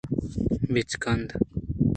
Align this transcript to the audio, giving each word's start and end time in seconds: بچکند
بچکند 0.73 1.27